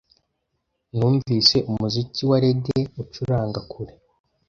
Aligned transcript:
Numvise 0.95 1.57
umuziki 1.71 2.21
wa 2.29 2.37
reggae 2.43 2.81
ucuranga 3.01 3.59
kure 3.71 3.93